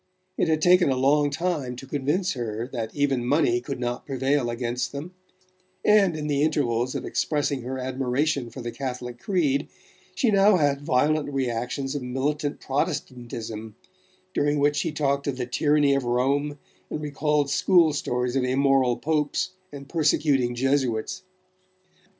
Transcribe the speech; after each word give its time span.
It 0.35 0.47
had 0.47 0.63
taken 0.63 0.89
a 0.89 0.95
long 0.95 1.29
time 1.29 1.75
to 1.75 1.85
convince 1.85 2.33
her 2.33 2.67
that 2.73 2.89
even 2.95 3.23
money 3.23 3.61
could 3.61 3.79
not 3.79 4.07
prevail 4.07 4.49
against 4.49 4.91
them; 4.91 5.13
and, 5.85 6.15
in 6.17 6.25
the 6.25 6.41
intervals 6.41 6.95
of 6.95 7.05
expressing 7.05 7.61
her 7.61 7.77
admiration 7.77 8.49
for 8.49 8.61
the 8.61 8.71
Catholic 8.71 9.19
creed, 9.19 9.67
she 10.15 10.31
now 10.31 10.57
had 10.57 10.81
violent 10.81 11.31
reactions 11.31 11.93
of 11.93 12.01
militant 12.01 12.59
Protestantism, 12.59 13.75
during 14.33 14.57
which 14.57 14.77
she 14.77 14.91
talked 14.91 15.27
of 15.27 15.37
the 15.37 15.45
tyranny 15.45 15.93
of 15.93 16.03
Rome 16.03 16.57
and 16.89 16.99
recalled 16.99 17.51
school 17.51 17.93
stories 17.93 18.35
of 18.35 18.43
immoral 18.43 18.97
Popes 18.97 19.51
and 19.71 19.87
persecuting 19.87 20.55
Jesuits. 20.55 21.21